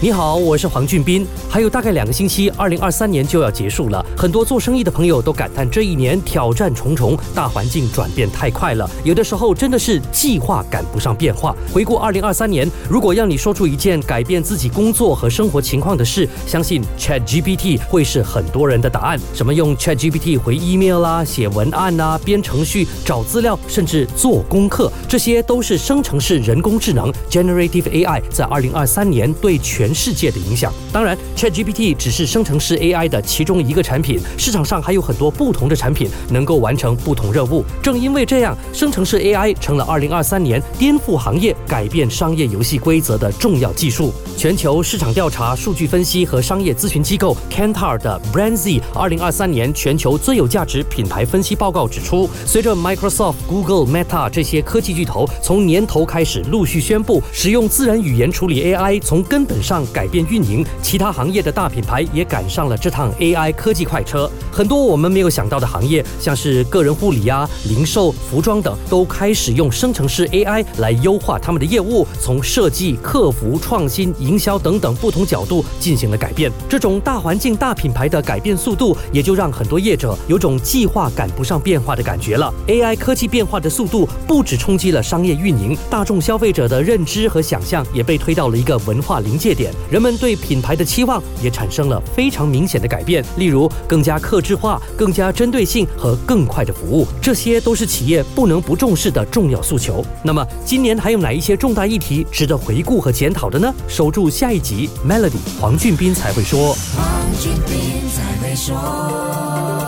[0.00, 1.26] 你好，我是黄俊斌。
[1.50, 4.04] 还有大概两个星期，二零二三年就要结束了。
[4.16, 8.88] 很多做生意的朋友都感叹，这一年挑战重重，大环境转变太快了。
[9.02, 11.52] 有的时候真的是计划赶不上变化。
[11.72, 19.18] 回顾二零二三年，如果要你说出一件改变自己工作和生活情况的事，相信 Chat GPT 会是很多人的答案。
[19.34, 30.70] 什么用 Chat GPT 回 email 啦、写文案呐、编程序、找资料，甚至做功课，这些都是生成式人工智能 Generative AI 在二零二三年对全全世界的影响。
[30.92, 37.64] 当然，ChatGPT 只是生成式 AI 的其中一个产品，市场上还有很多不同的产品能够完成不同任务。
[37.82, 44.12] 正因为这样，生成式 AI 成了2023年颠覆行业、改变商业游戏规则的重要技术。
[44.36, 64.30] 全球市场调查、数据分析和商业咨询机构 Kantar 的 BrandZ 2023年全球最有价值品牌分析报告指出，随着 Microsoft、Google、Meta 这些科技巨头从年头开始陆续宣布使用自然语言处理 AI，从根本上改变运营，其他行业的大品牌也赶上了这趟 AI 科技快车。
[64.52, 76.50] 很多我们没有想到的行业，像是个人护理啊、零售、服装等，都开始用生成式 AI 来优化他们的业务，从设计、客服、创新、营销等等不同角度进行了改变。
[76.68, 82.52] 这种大环境、大品牌的改变速度，也就让很多业者有种计划赶不上变化的感觉了。
[82.66, 100.04] AI 科技变化的速度不止冲击了商业运营，大众消费者的认知和想象也被推到了一个文化临界点人们对品牌的期望也产生了非常明显的改变，例如更加克制化、更加针对性和更快的服务，这些都是企业不能不重视的重要诉求。
[100.22, 103.74] 那么，今年还有哪一些重大议题值得回顾和检讨的呢？
[103.86, 106.74] 守住下一集，Melody 黄俊斌才会说。
[106.96, 107.06] 黄
[107.40, 109.87] 俊斌才会说。